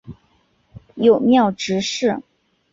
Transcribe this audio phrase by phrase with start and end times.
[0.95, 2.23] 友庙执事。